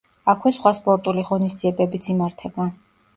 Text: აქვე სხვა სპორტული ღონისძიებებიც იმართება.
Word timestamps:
აქვე 0.31 0.51
სხვა 0.55 0.69
სპორტული 0.79 1.25
ღონისძიებებიც 1.27 2.09
იმართება. 2.15 2.67